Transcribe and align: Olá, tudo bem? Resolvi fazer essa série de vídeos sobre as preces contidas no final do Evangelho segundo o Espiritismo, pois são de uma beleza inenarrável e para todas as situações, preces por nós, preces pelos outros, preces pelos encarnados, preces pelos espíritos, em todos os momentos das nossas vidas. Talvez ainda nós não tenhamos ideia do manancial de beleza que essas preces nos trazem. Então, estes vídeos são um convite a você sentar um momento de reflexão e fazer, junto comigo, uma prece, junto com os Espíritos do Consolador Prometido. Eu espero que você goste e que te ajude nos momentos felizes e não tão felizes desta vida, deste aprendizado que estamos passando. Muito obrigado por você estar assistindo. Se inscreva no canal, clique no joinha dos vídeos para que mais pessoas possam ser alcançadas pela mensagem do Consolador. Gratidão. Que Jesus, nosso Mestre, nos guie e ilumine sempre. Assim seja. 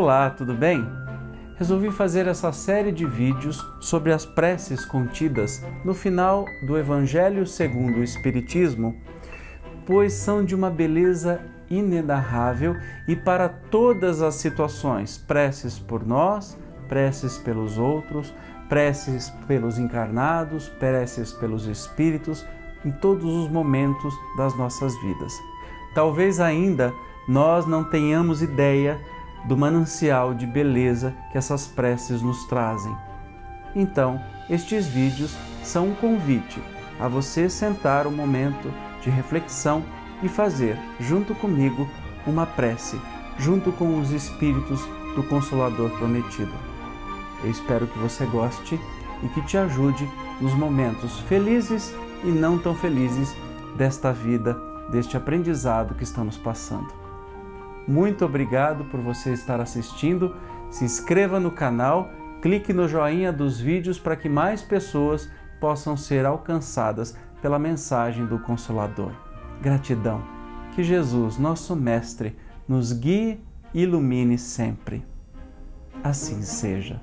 Olá, 0.00 0.30
tudo 0.30 0.54
bem? 0.54 0.88
Resolvi 1.56 1.90
fazer 1.90 2.28
essa 2.28 2.52
série 2.52 2.92
de 2.92 3.04
vídeos 3.04 3.66
sobre 3.80 4.12
as 4.12 4.24
preces 4.24 4.84
contidas 4.84 5.60
no 5.84 5.92
final 5.92 6.44
do 6.64 6.78
Evangelho 6.78 7.44
segundo 7.44 7.98
o 7.98 8.04
Espiritismo, 8.04 8.94
pois 9.84 10.12
são 10.12 10.44
de 10.44 10.54
uma 10.54 10.70
beleza 10.70 11.40
inenarrável 11.68 12.76
e 13.08 13.16
para 13.16 13.48
todas 13.48 14.22
as 14.22 14.36
situações, 14.36 15.18
preces 15.18 15.80
por 15.80 16.06
nós, 16.06 16.56
preces 16.88 17.36
pelos 17.36 17.76
outros, 17.76 18.32
preces 18.68 19.30
pelos 19.48 19.80
encarnados, 19.80 20.68
preces 20.68 21.32
pelos 21.32 21.66
espíritos, 21.66 22.46
em 22.84 22.92
todos 22.92 23.24
os 23.24 23.50
momentos 23.50 24.14
das 24.36 24.56
nossas 24.56 24.94
vidas. 25.02 25.32
Talvez 25.92 26.38
ainda 26.38 26.94
nós 27.26 27.66
não 27.66 27.82
tenhamos 27.82 28.42
ideia 28.42 28.96
do 29.48 29.56
manancial 29.56 30.34
de 30.34 30.46
beleza 30.46 31.14
que 31.32 31.38
essas 31.38 31.66
preces 31.66 32.20
nos 32.20 32.44
trazem. 32.44 32.94
Então, 33.74 34.20
estes 34.50 34.86
vídeos 34.86 35.34
são 35.64 35.88
um 35.88 35.94
convite 35.94 36.62
a 37.00 37.08
você 37.08 37.48
sentar 37.48 38.06
um 38.06 38.10
momento 38.10 38.70
de 39.00 39.08
reflexão 39.08 39.82
e 40.22 40.28
fazer, 40.28 40.78
junto 41.00 41.34
comigo, 41.34 41.88
uma 42.26 42.44
prece, 42.44 43.00
junto 43.38 43.72
com 43.72 43.98
os 43.98 44.10
Espíritos 44.10 44.86
do 45.14 45.22
Consolador 45.22 45.90
Prometido. 45.92 46.52
Eu 47.42 47.50
espero 47.50 47.86
que 47.86 47.98
você 47.98 48.26
goste 48.26 48.78
e 49.22 49.28
que 49.28 49.40
te 49.46 49.56
ajude 49.56 50.06
nos 50.42 50.52
momentos 50.52 51.20
felizes 51.20 51.94
e 52.22 52.26
não 52.26 52.58
tão 52.58 52.74
felizes 52.74 53.34
desta 53.76 54.12
vida, 54.12 54.60
deste 54.90 55.16
aprendizado 55.16 55.94
que 55.94 56.04
estamos 56.04 56.36
passando. 56.36 57.07
Muito 57.88 58.26
obrigado 58.26 58.84
por 58.84 59.00
você 59.00 59.32
estar 59.32 59.62
assistindo. 59.62 60.36
Se 60.70 60.84
inscreva 60.84 61.40
no 61.40 61.50
canal, 61.50 62.10
clique 62.42 62.70
no 62.70 62.86
joinha 62.86 63.32
dos 63.32 63.58
vídeos 63.58 63.98
para 63.98 64.14
que 64.14 64.28
mais 64.28 64.60
pessoas 64.60 65.30
possam 65.58 65.96
ser 65.96 66.26
alcançadas 66.26 67.16
pela 67.40 67.58
mensagem 67.58 68.26
do 68.26 68.38
Consolador. 68.40 69.12
Gratidão. 69.62 70.22
Que 70.74 70.84
Jesus, 70.84 71.38
nosso 71.38 71.74
Mestre, 71.74 72.36
nos 72.68 72.92
guie 72.92 73.42
e 73.72 73.82
ilumine 73.82 74.36
sempre. 74.36 75.02
Assim 76.04 76.42
seja. 76.42 77.00